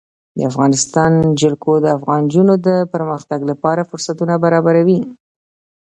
د 0.37 0.39
افغانستان 0.51 1.11
جلکو 1.41 1.71
د 1.79 1.85
افغان 1.97 2.21
نجونو 2.27 2.53
د 2.67 2.69
پرمختګ 2.93 3.39
لپاره 3.51 3.87
فرصتونه 3.89 4.33
برابروي. 4.43 4.99